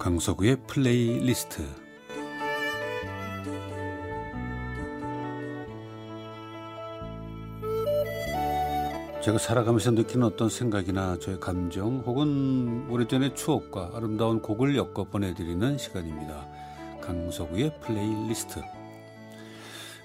[0.00, 1.62] 강석우의 플레이리스트
[9.22, 16.48] 제가 살아가면서 느끼는 어떤 생각이나 저의 감정 혹은 오래전의 추억과 아름다운 곡을 엮어 보내드리는 시간입니다.
[17.02, 18.62] 강석우의 플레이리스트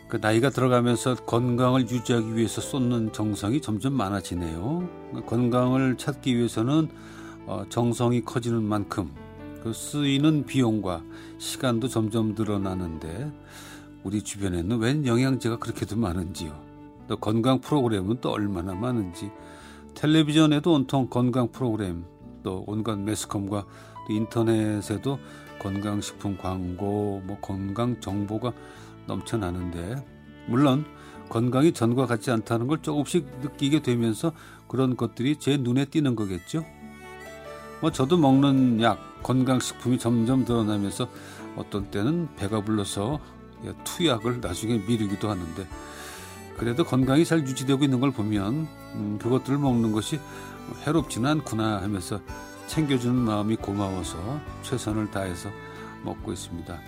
[0.10, 4.90] 그 나이가 들어가면서 건강을 유지하기 위해서 쏟는 정성이 점점 많아지네요.
[5.26, 6.90] 건강을 찾기 위해서는
[7.48, 9.25] 어, 정성이 커지는 만큼
[9.66, 11.02] 그 쓰이는 비용과
[11.40, 13.32] 시간도 점점 늘어나는데
[14.04, 16.56] 우리 주변에는 웬 영양제가 그렇게도 많은지요.
[17.08, 19.32] 또 건강 프로그램은 또 얼마나 많은지
[19.96, 22.06] 텔레비전에도 온통 건강 프로그램
[22.44, 23.66] 또 온갖 매스컴과
[24.08, 25.18] 또 인터넷에도
[25.58, 28.54] 건강식품 광고 뭐 건강 정보가
[29.08, 29.96] 넘쳐나는데
[30.46, 30.86] 물론
[31.30, 34.32] 건강이 전과 같지 않다는 걸 조금씩 느끼게 되면서
[34.68, 36.64] 그런 것들이 제 눈에 띄는 거겠죠.
[37.82, 41.10] 뭐 저도 먹는 약, 건강식품이 점점 늘어나면서
[41.56, 43.20] 어떤 때는 배가 불러서
[43.84, 45.68] 투약을 나중에 미루기도 하는데
[46.58, 50.20] 그래도 건강이 잘 유지되고 있는 걸 보면 음, 그것들을 먹는 것이
[50.86, 52.22] 해롭지는 않구나 하면서
[52.68, 55.50] 챙겨주는 마음이 고마워서 최선을 다해서
[56.04, 56.80] 먹고 있습니다.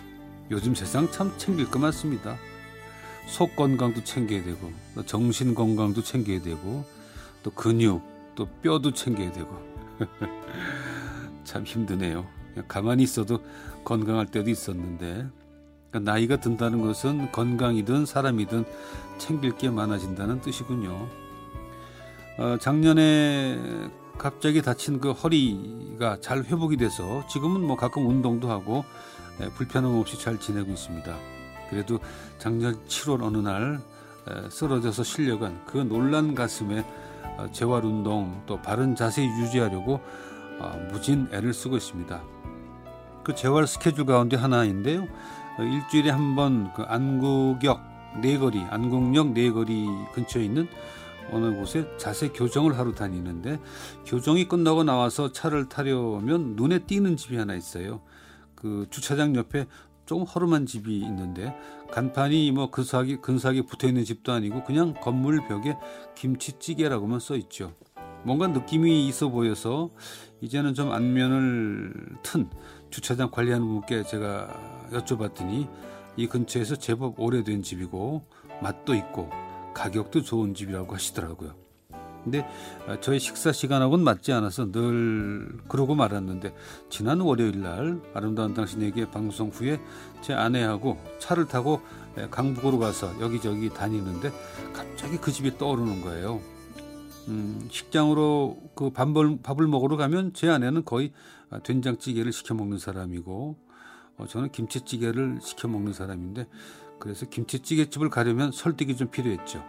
[0.52, 2.38] 요즘 세상 참 챙길 것 많습니다.
[3.26, 4.72] 속 건강도 챙겨야 되고
[5.08, 6.86] 정신 건강도 챙겨야 되고
[7.42, 8.02] 또 근육
[8.36, 9.50] 또 뼈도 챙겨야 되고
[11.48, 12.28] 참 힘드네요.
[12.68, 13.40] 가만히 있어도
[13.86, 15.28] 건강할 때도 있었는데
[15.90, 18.66] 그러니까 나이가 든다는 것은 건강이든 사람이든
[19.18, 21.08] 챙길 게 많아진다는 뜻이군요.
[22.38, 28.84] 어, 작년에 갑자기 다친 그 허리가 잘 회복이 돼서 지금은 뭐 가끔 운동도 하고
[29.40, 31.16] 에, 불편함 없이 잘 지내고 있습니다.
[31.70, 32.00] 그래도
[32.40, 33.80] 작년 7월 어느 날
[34.28, 36.84] 에, 쓰러져서 실려간 그 놀란 가슴에
[37.38, 40.02] 어, 재활 운동 또 바른 자세 유지하려고 어,
[40.92, 42.22] 무진 애를 쓰고 있습니다.
[43.24, 45.08] 그 재활 스케줄 가운데 하나인데요.
[45.60, 47.82] 어, 일주일에 한 번 그 안국역
[48.22, 50.68] 네거리, 안국역 네거리 근처에 있는
[51.32, 53.60] 어느 곳에 자세 교정을 하러 다니는데
[54.06, 58.02] 교정이 끝나고 나와서 차를 타려면 눈에 띄는 집이 하나 있어요.
[58.56, 59.68] 그 주차장 옆에
[60.06, 61.54] 조금 허름한 집이 있는데
[61.92, 65.76] 간판이 뭐 근사하게 근사하게 붙어 있는 집도 아니고 그냥 건물 벽에
[66.16, 67.74] 김치찌개라고만 써 있죠.
[68.28, 69.90] 뭔가 느낌이 있어 보여서
[70.42, 71.94] 이제는 좀 안면을
[72.24, 72.50] 튼
[72.90, 74.50] 주차장 관리하는 분께 제가
[74.92, 75.70] 여쭤봤더니
[76.18, 78.26] 이 근처에서 제법 오래된 집이고
[78.62, 79.30] 맛도 있고
[79.74, 81.56] 가격도 좋은 집이라고 하시더라고요.
[82.26, 82.46] 근데
[83.00, 86.54] 저희 식사 시간하고는 맞지 않아서 늘 그러고 말았는데
[86.90, 89.80] 지난 월요일 날 아름다운 당신에게 방송 후에
[90.20, 91.80] 제 아내하고 차를 타고
[92.30, 94.34] 강북으로 가서 여기저기 다니는데
[94.74, 96.42] 갑자기 그 집이 떠오르는 거예요.
[97.28, 101.12] 음, 식장으로 그 밥을, 밥을 먹으러 가면 제 아내는 거의
[101.64, 103.58] 된장찌개를 시켜 먹는 사람이고
[104.18, 106.48] 어, 저는 김치찌개를 시켜 먹는 사람인데
[107.00, 109.64] 그래서 김치찌개집을 가려면 설득이 좀 필요했죠.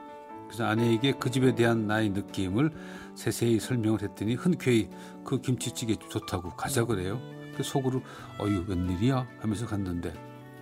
[0.47, 2.71] 그래서 아내에게 그 집에 대한 나의 느낌을
[3.15, 4.89] 세세히 설명을 했더니 흔쾌히
[5.25, 7.21] 그 김치찌개 좋다고 가자 그래요.
[7.55, 8.03] 그 속으로
[8.41, 10.15] 어유 웬일이야 하면서 갔는데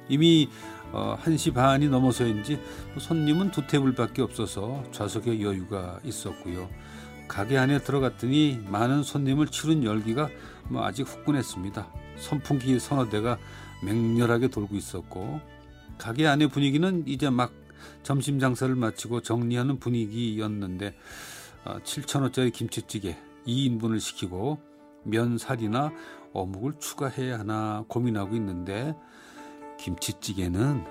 [0.08, 0.48] 이미
[0.92, 2.60] 어, 1시 반이 넘어서인지
[2.98, 6.68] 손님은 두 테이블밖에 없어서 좌석에 여유가 있었고요.
[7.28, 10.28] 가게 안에 들어갔더니 많은 손님을 치른 열기가
[10.68, 11.86] 뭐 아직 후끈했습니다.
[12.18, 13.38] 선풍기 서너 대가
[13.84, 15.40] 맹렬하게 돌고 있었고
[15.98, 17.52] 가게 안의 분위기는 이제 막
[18.02, 20.94] 점심 장사를 마치고 정리하는 분위기였는데
[21.64, 23.16] 어, 7천원짜리 김치찌개
[23.46, 24.60] 2인분을 시키고
[25.04, 25.92] 면살이나
[26.32, 28.94] 어묵을 추가해야 하나 고민하고 있는데
[29.78, 30.84] 김치찌개는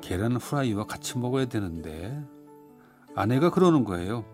[0.00, 2.22] 계란 후라이와 같이 먹어야 되는데
[3.14, 4.24] 아내가 그러는 거예요.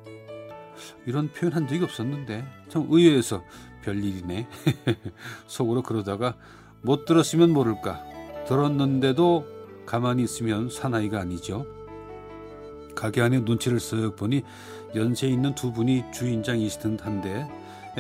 [1.07, 3.43] 이런 표현 한 적이 없었는데 참 의외여서
[3.83, 4.49] 별일이네.
[5.47, 6.37] 속으로 그러다가
[6.83, 8.03] 못 들었으면 모를까.
[8.47, 9.47] 들었는데도
[9.87, 11.66] 가만히 있으면 사나이가 아니죠.
[12.95, 14.43] 가게 안에 눈치를 쓱 보니
[14.95, 17.48] 연세 있는 두 분이 주인장이시던 한데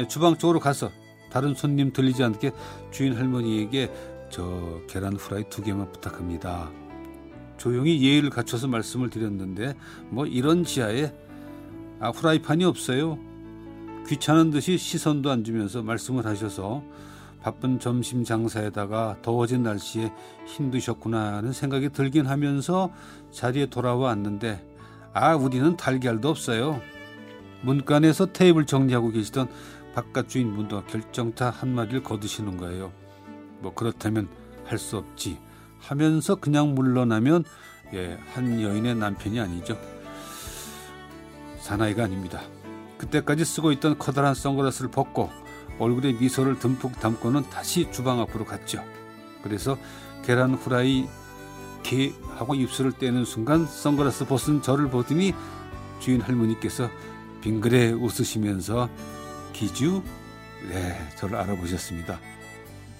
[0.08, 0.90] 주방 쪽으로 가서
[1.30, 2.52] 다른 손님 들리지 않게
[2.90, 3.90] 주인 할머니에게
[4.30, 6.70] 저 계란 후라이 두 개만 부탁합니다.
[7.56, 9.74] 조용히 예의를 갖춰서 말씀을 드렸는데
[10.10, 11.12] 뭐 이런 지하에
[12.04, 13.18] 아 후라이판이 없어요.
[14.06, 16.82] 귀찮은 듯이 시선도 안 주면서 말씀을 하셔서
[17.40, 20.12] 바쁜 점심 장사에다가 더워진 날씨에
[20.46, 22.92] 힘드셨구나 하는 생각이 들긴 하면서
[23.30, 24.62] 자리에 돌아와 왔는데
[25.14, 26.78] 아 우리는 달걀도 없어요.
[27.62, 29.48] 문간에서 테이블 정리하고 계시던
[29.94, 32.92] 바깥 주인분도 결정타 한마디를 거두시는 거예요.
[33.60, 34.28] 뭐 그렇다면
[34.66, 35.38] 할 수 없지
[35.78, 37.44] 하면서 그냥 물러나면
[37.94, 39.78] 예, 한 여인의 남편이 아니죠.
[41.64, 42.42] 사나이가 아닙니다.
[42.98, 45.30] 그때까지 쓰고 있던 커다란 선글라스를 벗고
[45.78, 48.84] 얼굴에 미소를 듬뿍 담고는 다시 주방 앞으로 갔죠.
[49.42, 49.78] 그래서
[50.24, 51.08] 계란 후라이
[51.82, 55.34] 게 하고 입술을 떼는 순간 선글라스 벗은 저를 보더니
[56.00, 56.90] 주인 할머니께서
[57.40, 58.90] 빙그레 웃으시면서
[59.54, 60.02] 기주
[60.68, 62.20] 네 저를 알아보셨습니다.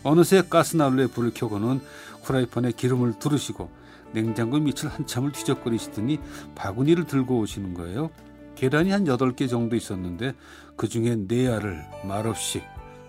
[0.05, 1.82] 어느새 가스난로에 불을 켜고는
[2.22, 3.69] 후라이팬에 기름을 두르시고
[4.12, 6.19] 냉장고 밑을 한참을 뒤적거리시더니
[6.55, 8.10] 바구니를 들고 오시는 거예요.
[8.54, 10.34] 계란이 한 8개 정도 있었는데
[10.76, 12.62] 그 중에 네 알을 말없이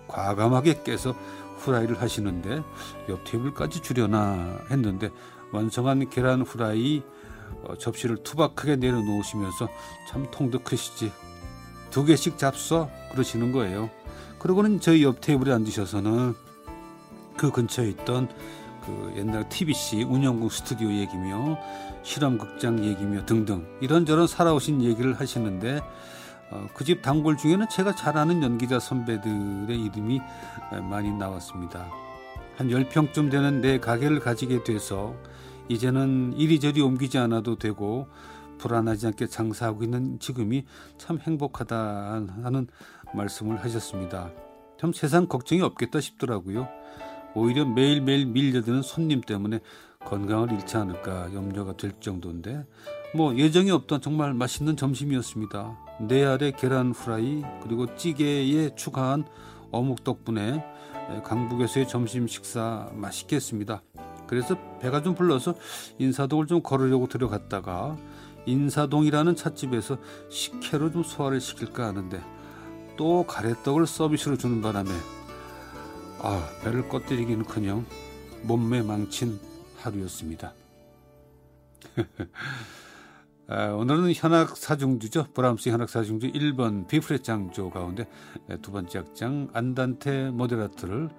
[0.08, 1.16] 과감하게 깨서
[1.58, 2.62] 후라이를 하시는데
[3.10, 5.10] 옆 테이블까지 주려나 했는데
[5.52, 7.04] 완성한 계란 후라이
[7.64, 9.70] 어, 접시를 투박하게 내려놓으시면서
[10.10, 11.12] 참 통도 크시지
[11.90, 13.90] 두 개씩 잡숴 그러시는 거예요.
[14.40, 16.36] 그러고는 저희 옆 테이블에 앉으셔서는
[17.38, 18.30] 그 근처에 있던
[18.86, 21.58] 그 옛날 TBC 운영국 스튜디오 얘기며
[22.04, 25.82] 실험극장 얘기며 등등 이런저런 살아오신 얘기를 하시는데
[26.52, 30.22] 어, 그 집 단골 중에는 제가 잘 아는 연기자 선배들의 이름이
[30.90, 31.88] 많이 나왔습니다.
[32.58, 35.16] 한 10평쯤 되는 내 가게를 가지게 돼서
[35.68, 38.08] 이제는 이리저리 옮기지 않아도 되고
[38.60, 40.66] 불안하지 않게 장사하고 있는 지금이
[40.98, 42.68] 참 행복하다 하는
[43.14, 44.30] 말씀을 하셨습니다.
[44.80, 46.70] 참 세상 걱정이 없겠다 싶더라고요.
[47.36, 49.60] 오히려 매일매일 밀려드는 손님 때문에
[50.06, 52.66] 건강을 잃지 않을까 염려가 될 정도인데
[53.14, 55.78] 뭐 예정이 없던 정말 맛있는 점심이었습니다.
[56.08, 59.26] 네 알의 계란 후라이 그리고 찌개에 추가한
[59.72, 60.64] 어묵 덕분에
[61.24, 63.82] 강북에서의 점심 식사 맛있게 했습니다.
[64.28, 65.56] 그래서 배가 좀 불러서
[66.00, 67.96] 인사동을 좀 걸으려고 들어갔다가
[68.46, 69.98] 인사동이라는 찻집에서
[70.30, 72.22] 식혜로 좀 소화를 시킬까 하는데
[72.98, 74.90] 또 가래떡을 서비스로 주는 바람에
[76.28, 77.86] 아 배를 꺼뜨리기는커녕
[78.46, 79.40] 몸매 망친
[79.78, 80.56] 하루였습니다.
[83.48, 85.28] 아, 오늘은 현악 사중주죠.
[85.36, 88.08] 브람스 현악 사중주 1번 비프렛 장조 가운데
[88.64, 91.10] 두 번째 악장 안단테 모데라트를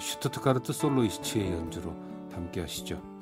[0.00, 1.92] 슈트트가르트 솔로이스트의 연주로
[2.30, 3.13] 함께 하시죠.